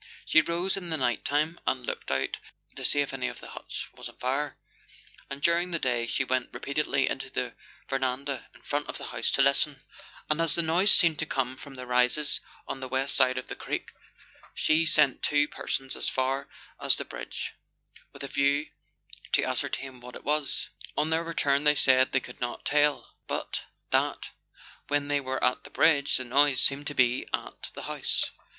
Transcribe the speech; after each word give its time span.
She 0.25 0.41
rose 0.41 0.77
in 0.77 0.89
the 0.89 0.97
night 0.97 1.23
time, 1.23 1.59
and 1.67 1.85
looked 1.85 2.09
out 2.09 2.39
to 2.75 2.83
see 2.83 3.01
if 3.01 3.13
any 3.13 3.27
of 3.27 3.39
the 3.39 3.49
huts 3.51 3.87
was 3.93 4.09
on 4.09 4.15
fire; 4.15 4.57
and 5.29 5.43
daring 5.43 5.69
the 5.69 5.77
day 5.77 6.07
she 6.07 6.23
went 6.23 6.49
repeatedly 6.51 7.07
into 7.07 7.29
the 7.29 7.53
verandah 7.87 8.47
in 8.55 8.63
front 8.63 8.87
of 8.89 8.97
the 8.97 9.03
house 9.13 9.29
to 9.33 9.43
listen; 9.43 9.83
and 10.27 10.41
as 10.41 10.55
the 10.55 10.63
noise 10.63 10.91
seemed 10.91 11.19
to 11.19 11.27
come 11.27 11.55
from 11.55 11.75
the 11.75 11.85
rises 11.85 12.39
on 12.67 12.79
the 12.79 12.87
west 12.87 13.13
side 13.15 13.37
of 13.37 13.45
the 13.45 13.55
creek, 13.55 13.91
she 14.55 14.87
sent 14.87 15.21
two 15.21 15.47
persons 15.47 15.95
as 15.95 16.09
far 16.09 16.49
as 16.79 16.95
the 16.95 17.05
bridge 17.05 17.53
with 18.11 18.23
a 18.23 18.27
view 18.27 18.69
to 19.33 19.43
ascertain 19.43 19.99
what 20.01 20.15
it 20.15 20.23
was. 20.23 20.71
On 20.97 21.11
their 21.11 21.23
return 21.23 21.63
they 21.63 21.75
said 21.75 22.11
they 22.11 22.19
could 22.19 22.41
not 22.41 22.65
tell, 22.65 23.13
but 23.27 23.59
that 23.91 24.31
when 24.87 25.09
they 25.09 25.19
were 25.21 25.43
at 25.43 25.63
the 25.63 25.69
bridge, 25.69 26.17
the 26.17 26.23
noise 26.25 26.59
seemed 26.59 26.87
to 26.87 26.95
be 26.95 27.27
at 27.31 27.69
the 27.75 27.83
house. 27.83 28.31